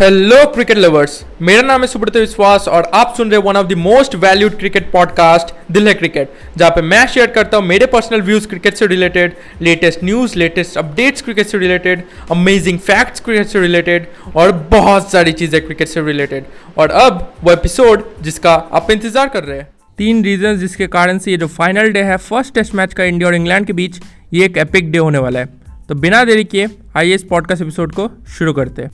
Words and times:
Hello 0.00 0.36
cricket 0.46 0.78
lovers 0.78 1.12
मेरा 1.42 1.60
नाम 1.62 1.80
है 1.80 1.86
सुब्रत 1.86 2.16
विश्वास 2.16 2.66
और 2.68 2.90
आप 2.94 3.14
सुन 3.16 3.30
रहे 3.30 3.40
one 3.40 3.56
of 3.56 3.66
the 3.66 3.72
most 3.78 4.14
valued 4.14 4.58
cricket 4.58 4.90
podcast 4.92 5.54
दिल 5.72 5.88
है 5.88 5.94
क्रिकेट 5.94 6.32
जहाँ 6.56 6.70
पे 6.70 6.82
मैं 6.82 7.06
शेयर 7.06 7.26
करता 7.26 7.56
हूँ 7.56 7.66
मेरे 7.66 7.86
पर्सनल 7.86 8.22
व्यूज़ 8.22 8.48
क्रिकेट 8.48 8.74
से 8.74 8.86
related 8.86 9.36
latest 9.62 10.04
news 10.04 10.36
latest 10.38 10.76
updates 10.78 11.22
cricket 11.22 11.46
से 11.46 11.58
रिलेटेड 11.58 12.02
अमेजिंग 12.30 12.78
फैक्ट्स 12.80 13.20
क्रिकेट 13.20 13.46
से 13.46 13.60
रिलेटेड 13.60 14.06
और 14.36 14.52
बहुत 14.70 15.10
सारी 15.12 15.32
चीज़ें 15.32 15.60
क्रिकेट 15.66 15.88
से 15.88 16.02
रिलेटेड 16.02 16.44
और 16.78 16.90
अब 17.04 17.26
वो 17.44 17.52
एपिसोड 17.52 18.04
जिसका 18.22 18.54
आप 18.72 18.90
इंतज़ार 18.90 19.28
कर 19.28 19.44
रहे 19.44 19.58
हैं। 19.58 19.68
तीन 19.98 20.22
रीजन 20.24 20.58
जिसके 20.58 20.86
कारण 20.88 21.18
से 21.18 21.30
ये 21.30 21.36
जो 21.36 21.46
फाइनल 21.48 21.90
डे 21.92 22.02
है 22.02 22.16
फ़र्स्ट 22.18 22.54
टेस्ट 22.54 22.74
मैच 22.74 22.94
का 22.94 23.04
इंडिया 23.04 23.28
और 23.28 23.34
इंग्लैंड 23.34 23.66
के 23.66 23.72
बीच, 23.72 24.00
ये 24.32 24.44
एक 24.44 24.58
एपिक 24.58 24.92
डे 24.92 24.98
होने 24.98 25.18
वाला 25.18 25.40
है। 25.40 25.48
तो 25.88 25.94
बिना 25.96 26.24
देरी 26.24 26.44
किए 26.44 26.68
आइए 26.96 27.14
इस 27.14 27.24
पॉडकास्ट 27.24 27.62
एपिसोड 27.62 27.92
को 27.92 28.10
शुरू 28.28 28.52
करते 28.52 28.82
हैं। 28.82 28.90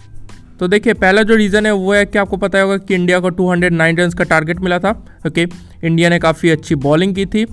तो 0.63 0.67
देखिए, 0.69 0.93
पहला 0.95 1.23
जो 1.23 1.35
रीज़न 1.35 1.67
है, 1.67 1.73
वो 1.75 1.93
है 1.93 2.05
कि 2.07 2.19
आपको 2.19 2.37
पता 2.37 2.61
होगा 2.61 2.77
कि 2.79 2.95
इंडिया 2.95 3.19
को 3.21 3.31
209 3.31 3.99
रन 3.99 4.11
का 4.11 4.25
टारगेट 4.25 4.59
मिला 4.61 4.79
था 4.79 4.91
ओके 5.27 5.47
इंडिया 5.85 6.09
ने 6.09 6.19
काफ़ी 6.19 6.51
अच्छी 6.51 6.75
बॉलिंग 6.75 7.15
की 7.15 7.25
थी। 7.27 7.45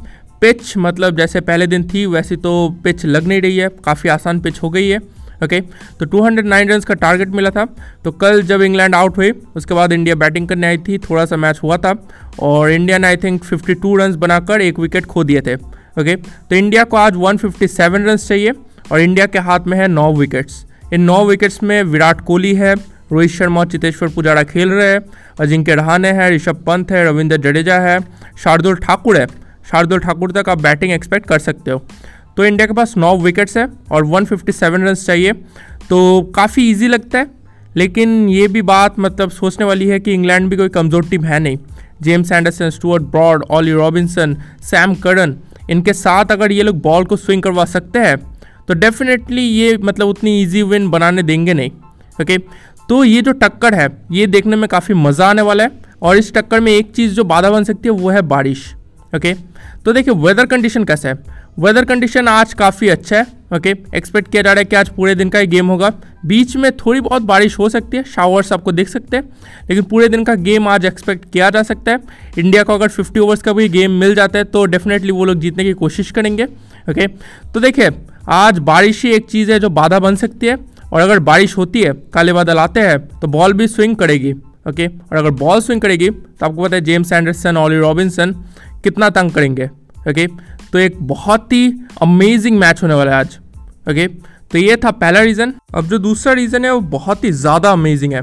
पिच 0.41 0.73
मतलब 0.77 1.17
जैसे 1.17 1.41
पहले 1.41 1.67
दिन 1.67 1.83
थी, 1.83 2.05
वैसी 2.05 2.35
तो 2.35 2.51
पिच 2.83 3.05
लग 3.05 3.27
नहीं 3.27 3.41
रही 3.41 3.57
है, 3.57 3.69
काफ़ी 3.85 4.09
आसान 4.09 4.39
पिच 4.39 4.61
हो 4.63 4.69
गई 4.69 4.87
है 4.87 4.99
ओके 5.43 5.61
तो 5.99 6.05
209 6.07 6.69
रन 6.69 6.79
का 6.81 6.93
टारगेट 6.95 7.29
मिला 7.29 7.49
था। 7.49 7.65
तो 8.03 8.11
कल 8.13 8.41
जब 8.43 8.61
इंग्लैंड 8.61 8.95
आउट 8.95 9.17
हुई, 9.17 9.31
उसके 9.55 9.73
बाद 9.73 9.93
इंडिया 9.93 10.15
बैटिंग 10.17 10.47
करने 10.47 10.67
आई 10.67 10.77
थी, 10.79 10.97
थोड़ा 10.99 11.25
सा 11.25 11.37
मैच 11.37 11.59
हुआ 11.63 11.77
था, 11.77 11.95
और 12.39 12.71
इंडिया 12.71 12.97
ने 12.97 13.07
आई 13.07 13.17
थिंक 13.17 13.43
52 13.43 13.97
रन 13.97 14.15
बनाकर 14.17 14.61
एक 14.61 14.79
विकेट 14.79 15.05
खो 15.05 15.23
दिए 15.23 15.41
थे 15.41 15.55
ओके 15.55 16.15
तो 16.15 16.55
इंडिया 16.55 16.83
को 16.83 16.97
आज 16.97 17.15
157 17.15 18.07
रन 18.07 18.15
चाहिए, 18.17 18.53
और 18.91 18.99
इंडिया 18.99 19.25
के 19.25 19.39
हाथ 19.39 19.67
में 19.67 19.77
है 19.77 19.87
नौ 19.87 20.11
विकेट्स 20.13 20.65
इन 20.93 21.01
नौ 21.01 21.23
विकेट्स 21.25 21.61
में 21.63 21.81
विराट 21.85 22.21
कोहली 22.21 22.53
है 22.55 22.75
रोहित 23.11 23.31
शर्मा 23.31 23.63
चितेश्वर 23.65 24.09
पुजारा 24.09 24.43
खेल 24.43 24.69
रहे 24.69 24.87
हैं। 24.87 25.01
अजिंक्य 25.39 25.75
रहाने 25.75 26.11
हैं, 26.11 26.29
ऋषभ 26.31 26.63
पंत 26.67 26.91
है, 26.91 27.03
रविंद्र 27.05 27.37
जडेजा 27.39 27.79
है। 27.79 27.99
शार्दुल 28.43 28.75
ठाकुर 28.77 29.17
है। 29.17 29.25
शार्दुल 29.71 29.99
ठाकुर 29.99 30.31
तक 30.31 30.49
आप 30.49 30.61
बैटिंग 30.61 30.91
एक्सपेक्ट 30.91 31.27
कर 31.27 31.39
सकते 31.39 31.71
हो। 31.71 31.83
तो 32.37 32.45
इंडिया 32.45 32.67
के 32.67 32.73
पास 32.73 32.93
नौ 32.97 33.15
विकेट्स 33.17 33.57
है 33.57 33.67
और 33.91 34.05
157 34.05 34.87
रन 34.87 34.93
चाहिए। 34.95 35.33
तो 35.89 36.21
काफ़ी 36.35 36.69
इजी 36.71 36.87
लगता 36.87 37.19
है। 37.19 37.27
लेकिन 37.75 38.29
ये 38.29 38.47
भी 38.47 38.61
बात 38.63 38.99
मतलब 38.99 39.29
सोचने 39.31 39.65
वाली 39.65 39.87
है 39.87 39.99
कि 39.99 40.13
इंग्लैंड 40.13 40.49
भी 40.49 40.57
कोई 40.57 40.69
कमज़ोर 40.69 41.05
टीम 41.09 41.23
है 41.23 41.39
नहीं। 41.39 41.57
James 42.01 42.31
Anderson 42.31 42.69
Stuart 42.69 43.03
Broad 43.05 43.43
Ollie 43.51 43.71
Robinson 43.71 44.35
Sam 44.61 44.93
Curran 44.95 45.35
इनके 45.69 45.93
साथ 45.93 46.31
अगर 46.31 46.51
ये 46.51 46.63
लोग 46.63 46.81
बॉल 46.81 47.03
को 47.05 47.15
स्विंग 47.17 47.43
करवा 47.43 47.65
सकते 47.65 47.99
हैं 47.99 48.17
तो 48.67 48.73
डेफिनेटली 48.75 49.41
ये 49.41 49.77
मतलब 49.79 50.07
उतनी 50.07 50.41
इजी 50.41 50.61
विन 50.63 50.89
बनाने 50.89 51.23
देंगे 51.23 51.53
नहीं। 51.53 51.71
ओके 52.21 52.37
तो 52.89 53.03
ये 53.03 53.21
जो 53.21 53.31
टक्कर 53.33 53.73
है, 53.73 53.89
ये 54.11 54.27
देखने 54.27 54.55
में 54.55 54.67
काफ़ी 54.69 54.93
मज़ा 54.95 55.27
आने 55.29 55.41
वाला 55.41 55.63
है 55.63 55.71
और 56.01 56.17
इस 56.17 56.33
टक्कर 56.33 56.59
में 56.59 56.71
एक 56.71 56.91
चीज़ 56.91 57.13
जो 57.15 57.23
बाधा 57.23 57.49
बन 57.49 57.63
सकती 57.63 57.89
है, 57.89 57.91
वो 57.91 58.09
है 58.09 58.21
बारिश 58.23 58.73
ओके 59.15 59.33
तो 59.85 59.93
देखिए 59.93 60.13
वेदर 60.15 60.45
कंडीशन 60.45 60.83
कैसा 60.83 61.09
है? 61.09 61.15
वेदर 61.59 61.85
कंडीशन 61.85 62.27
आज 62.27 62.53
काफ़ी 62.53 62.89
अच्छा 62.89 63.17
है 63.17 63.25
ओके 63.53 63.69
एक्सपेक्ट 63.95 64.31
किया 64.31 64.41
जा 64.43 64.51
रहा 64.51 64.59
है 64.59 64.65
कि 64.65 64.75
आज 64.75 64.89
पूरे 64.89 65.13
दिन 65.15 65.29
का 65.29 65.39
ही 65.39 65.47
गेम 65.47 65.67
होगा। 65.67 65.91
बीच 66.25 66.55
में 66.55 66.71
थोड़ी 66.77 67.01
बहुत 67.01 67.21
बारिश 67.23 67.57
हो 67.59 67.69
सकती 67.69 67.97
है 67.97 68.03
शावर्स 68.05 68.51
आपको 68.53 68.71
देख 68.71 68.89
सकते 68.89 69.17
हैं, 69.17 69.23
लेकिन 69.69 69.83
पूरे 69.83 70.07
दिन 70.09 70.23
का 70.23 70.33
गेम 70.37 70.67
आज 70.67 70.85
एक्सपेक्ट 70.85 71.31
किया 71.33 71.49
जा 71.49 71.63
सकता 71.63 71.91
है। 71.91 71.99
इंडिया 72.37 72.63
को 72.63 72.73
अगर 72.73 72.89
50 72.89 73.19
ओवर्स 73.19 73.41
का 73.41 73.53
भी 73.53 73.67
गेम 73.69 73.91
मिल 73.99 74.15
जाता 74.15 74.39
है 74.39 74.43
तो 74.45 74.65
डेफिनेटली 74.65 75.11
वो 75.11 75.25
लोग 75.25 75.39
जीतने 75.39 75.63
की 75.63 75.73
कोशिश 75.75 76.11
करेंगे 76.11 76.43
ओके 76.43 77.07
तो 77.53 77.59
देखिए, 77.59 77.89
आज 78.29 78.59
बारिश 78.61 79.03
ही 79.05 79.11
एक 79.11 79.29
चीज़ 79.29 79.51
है 79.51 79.59
जो 79.59 79.69
बाधा 79.71 79.99
बन 79.99 80.15
सकती 80.15 80.47
है 80.47 80.57
और 80.91 81.01
अगर 81.01 81.19
बारिश 81.21 81.57
होती 81.57 81.81
है, 81.81 81.93
काले 82.13 82.33
बादल 82.33 82.57
आते 82.59 82.79
हैं 82.79 82.99
तो 83.19 83.27
बॉल 83.29 83.53
भी 83.53 83.67
स्विंग 83.67 83.95
करेगी 83.95 84.31
ओके 84.69 84.87
और 84.87 85.17
अगर 85.17 85.29
बॉल 85.37 85.61
स्विंग 85.61 85.81
करेगी 85.81 86.09
तो 86.09 86.45
आपको 86.45 86.63
पता 86.63 86.75
है 86.75 86.81
जेम्स 86.83 87.11
एंडरसन 87.11 87.57
ऑली 87.57 87.77
रॉबिन्सन 87.79 88.33
कितना 88.83 89.09
तंग 89.11 89.31
करेंगे 89.31 89.65
ओके 90.09 90.27
तो 90.71 90.79
एक 90.79 90.97
बहुत 91.07 91.53
ही 91.53 91.67
अमेजिंग 92.01 92.59
मैच 92.59 92.81
होने 92.83 92.93
वाला 92.93 93.11
है 93.11 93.17
आज 93.17 93.37
ओके 93.89 94.07
तो 94.51 94.57
ये 94.57 94.75
था 94.75 94.91
पहला 94.93 95.21
रीज़न 95.21 95.53
अब 95.75 95.85
जो 95.85 95.97
दूसरा 95.99 96.33
रीज़न 96.33 96.65
है, 96.65 96.71
वो 96.71 96.79
बहुत 96.81 97.23
ही 97.23 97.31
ज़्यादा 97.33 97.71
अमेजिंग 97.71 98.13
है। 98.13 98.21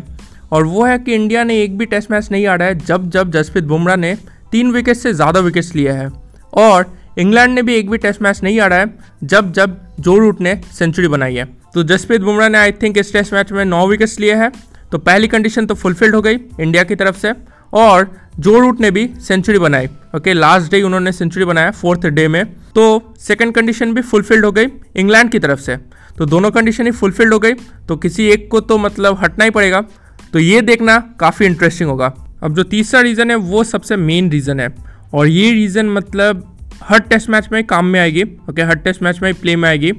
और 0.53 0.65
वो 0.65 0.85
है 0.85 0.99
कि 0.99 1.15
इंडिया 1.15 1.43
ने 1.45 1.61
एक 1.63 1.77
भी 1.79 1.87
टेस्ट 1.87 2.11
मैच 2.11 2.31
नहीं 2.33 2.47
आ 2.47 2.55
रहा 2.55 2.69
है, 2.69 2.79
जब 2.79 3.09
जब 3.11 3.31
जसप्रीत 3.33 3.65
बुमराह 3.65 3.97
ने 3.97 4.15
तीन 4.53 4.71
विकेट 4.73 4.97
से 4.97 5.13
ज़्यादा 5.13 5.41
विकेट्स 5.41 5.75
लिए 5.75 5.91
हैं। 5.91 6.09
और 6.55 6.87
इंग्लैंड 7.19 7.55
ने 7.55 7.63
भी 7.63 7.75
एक 7.75 7.91
भी 7.91 7.99
टेस्ट 7.99 8.23
मैच 8.23 8.43
नहीं 8.43 8.61
आ 8.61 8.67
रहा 8.67 8.79
है, 8.79 8.93
जब 9.25 9.53
जब 9.53 9.79
जो 10.01 10.17
रूट 10.19 10.41
ने 10.41 10.61
सेंचुरी 10.73 11.09
बनाई 11.09 11.35
है। 11.35 11.49
तो 11.77 11.83
जसप्रीत 11.83 12.21
बुमराह 12.21 12.49
ने 12.49 12.59
आई 12.59 12.73
थिंक 12.73 12.99
इस 12.99 13.13
टेस्ट 13.13 13.33
मैच 13.33 13.51
में 13.53 13.65
नौ 13.65 13.87
विकेट्स 13.89 14.19
लिए 14.21 14.35
हैं। 14.35 14.51
तो 14.93 14.99
पहली 14.99 15.29
कंडीशन 15.29 15.67
तो 15.67 15.75
फुलफिल्ड 15.75 16.15
हो 16.15 16.21
गई 16.23 16.37
इंडिया 16.61 16.83
की 16.83 16.95
तरफ़ 16.95 17.17
से। 17.17 17.33
और 17.73 18.17
जो 18.39 18.59
रूट 18.59 18.81
ने 18.81 18.91
भी 18.91 19.09
सेंचुरी 19.21 19.59
बनाई। 19.59 19.89
ओके 20.17 20.33
लास्ट 20.33 20.71
डे 20.71 20.81
उन्होंने 20.83 21.13
सेंचुरी 21.13 21.45
बनाया 21.45 21.71
फोर्थ 21.71 22.07
डे 22.07 22.27
में। 22.29 22.45
तो 22.47 23.15
सेकंड 23.19 23.55
कंडीशन 23.55 23.93
भी 23.95 24.03
फुलफिल्ड 24.03 24.45
हो 24.45 24.53
गई 24.53 24.67
इंग्लैंड 24.97 25.31
की 25.31 25.39
तरफ़ 25.39 25.61
से। 25.61 25.77
तो 26.19 26.27
दोनों 26.27 26.51
कंडीशन 26.51 26.87
ही 26.87 26.93
फुलफिल्ड 26.93 27.33
हो 27.33 27.39
गई। 27.39 27.53
तो 27.89 27.97
किसी 27.97 28.29
एक 28.29 28.51
को 28.51 28.61
तो 28.61 28.79
मतलब 28.79 29.19
हटना 29.21 29.45
ही 29.45 29.51
पड़ेगा। 29.51 29.85
तो 30.33 30.39
ये 30.39 30.61
देखना 30.61 30.99
काफ़ी 31.21 31.47
इंटरेस्टिंग 31.47 31.91
होगा। 31.91 32.13
अब 32.43 32.55
जो 32.55 32.63
तीसरा 32.63 33.01
रीज़न 33.01 33.31
है, 33.31 33.37
वो 33.37 33.65
सबसे 33.65 33.97
मेन 33.97 34.31
रीज़न 34.31 34.61
है। 34.61 34.75
और 35.15 35.27
ये 35.27 35.53
रीज़न 35.53 35.91
मतलब 35.91 36.53
हर 36.83 37.01
टेस्ट 37.01 37.31
मैच 37.31 37.49
में 37.53 37.65
काम 37.67 37.87
में 37.87 38.01
आएगी। 38.01 38.23
ओके 38.51 38.63
हर 38.63 38.77
टेस्ट 38.77 39.03
मैच 39.03 39.23
में 39.23 39.35
प्ले 39.35 39.57
में 39.57 39.69
आएगी। 39.69 39.93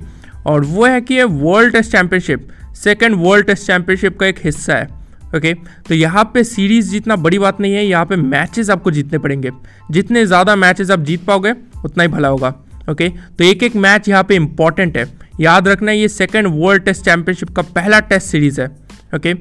और 0.47 0.65
वो 0.65 0.85
है 0.85 0.99
कि 1.01 1.13
ये 1.13 1.23
world 1.23 1.73
test 1.73 1.91
championship 1.91 2.47
second 2.75 3.15
world 3.19 3.45
test 3.47 3.67
championship 3.67 4.19
का 4.19 4.25
एक 4.25 4.39
हिस्सा 4.43 4.75
है 4.75 4.95
ओके 5.35 5.53
तो 5.87 5.95
यहाँ 5.95 6.23
पे 6.33 6.43
सीरीज़ 6.43 6.89
जीतना 6.91 7.15
बड़ी 7.17 7.39
बात 7.39 7.59
नहीं 7.61 7.73
है, 7.73 7.85
यहाँ 7.85 8.05
पे 8.05 8.15
मैचेस 8.15 8.69
आपको 8.69 8.91
जीतने 8.91 9.17
पड़ेंगे। 9.19 9.51
जितने 9.91 10.25
ज़्यादा 10.25 10.55
मैचेस 10.55 10.91
आप 10.91 10.99
जीत 11.01 11.25
पाओगे, 11.25 11.53
उतना 11.85 12.03
ही 12.03 12.09
भला 12.09 12.27
होगा 12.27 12.53
ओके 12.89 13.09
तो 13.09 13.43
एक 13.43 13.63
एक 13.63 13.75
मैच 13.77 14.07
यहाँ 14.09 14.23
पे 14.23 14.35
इंपॉर्टेंट 14.35 14.97
है। 14.97 15.05
याद 15.41 15.67
रखना 15.67 15.91
ये 15.91 16.07
सेकेंड 16.09 16.47
वर्ल्ड 16.53 16.83
टेस्ट 16.83 17.05
चैंपियनशिप 17.05 17.49
का 17.55 17.61
पहला 17.71 17.99
टेस्ट 18.01 18.27
सीरीज़ 18.27 18.61
है 18.61 18.67
ओके 19.15 19.33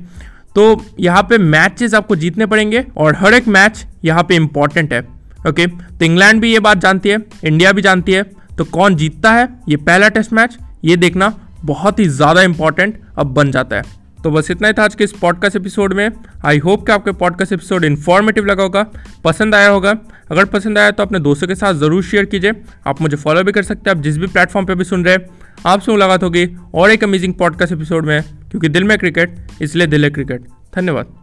तो 0.55 0.65
यहाँ 1.01 1.23
पे 1.23 1.39
मैचेस 1.39 1.95
आपको 1.95 2.17
जीतने 2.17 2.47
पड़ेंगे 2.47 2.85
और 2.97 3.17
हर 3.17 3.35
एक 3.35 3.49
मैच 3.49 3.87
यहाँ 4.05 4.23
पे 4.23 4.37
इंपॉर्टेंट 4.37 4.93
है 4.93 5.01
ओके 5.41 5.67
तो 5.67 6.05
इंग्लैंड 6.05 6.41
भी 6.41 6.53
ये 6.53 6.61
बात 6.61 6.79
जानती 6.79 7.09
है 7.09 7.19
इंडिया 7.45 7.73
भी 7.73 7.83
जानती 7.83 8.13
है 8.13 8.23
तो 8.59 8.65
कौन 8.67 8.97
जीतता 8.97 9.33
है? 9.33 9.49
ये 9.69 9.77
पहला 9.79 10.09
टेस्ट 10.09 10.33
मैच 10.33 10.57
ये 10.87 10.97
देखना 10.97 11.33
बहुत 11.65 11.99
ही 11.99 12.05
ज़्यादा 12.09 12.43
इंपॉर्टेंट 12.43 13.01
अब 13.19 13.33
बन 13.35 13.51
जाता 13.51 13.77
है। 13.77 13.83
तो 14.25 14.31
बस 14.31 14.51
इतना 14.51 14.69
ही 14.69 14.75
था 14.75 14.85
आज 14.85 14.95
के 14.95 15.05
इस 15.05 15.13
पॉडकास्ट 15.13 15.57
एपिसोड 15.57 15.93
में। 15.93 16.11
आई 16.45 16.59
होप 16.59 16.87
कि 16.87 16.93
आपके 16.93 17.13
पॉडकास्ट 17.15 17.53
एपिसोड 17.53 17.85
इन्फॉर्मेटिव 17.85 18.45
लगा 18.45 18.63
होगा, 18.63 18.87
पसंद 19.25 19.55
आया 19.55 19.69
होगा। 19.69 19.95
अगर 20.31 20.45
पसंद 20.47 20.79
आया 20.79 20.91
तो 20.91 21.03
अपने 21.03 21.19
दोस्तों 21.21 21.49
के 21.49 21.55
साथ 21.55 21.75
ज़रूर 21.75 22.03
शेयर 22.05 22.25
कीजिए। 22.25 22.53
आप 22.87 23.03
मुझे 23.03 23.17
फॉलो 23.17 23.43
भी 23.43 23.53
कर 23.53 23.63
सकते 23.63 23.91
हैं, 23.91 23.97
आप 23.97 24.03
जिस 24.03 24.19
भी 24.19 24.27
प्लेटफॉर्म 24.29 24.67
पर 24.67 24.75
भी 24.75 24.85
सुन 24.85 25.05
रहे 25.05 25.15
हैं, 25.15 25.27
आपसे 25.67 25.93
मुलाकात 25.93 26.23
होगी 26.23 26.49
और 26.75 26.91
एक 26.91 27.05
अमेजिंग 27.05 27.35
पॉडकास्ट 27.35 27.73
एपिसोड 27.73 28.07
में, 28.07 28.23
क्योंकि 28.51 28.69
दिल 28.69 28.85
में 28.85 28.99
क्रिकेट 28.99 29.63
इसलिए 29.63 29.87
दिल 29.87 30.05
है 30.05 30.11
क्रिकेट 30.11 30.49
धन्यवाद। 30.77 31.15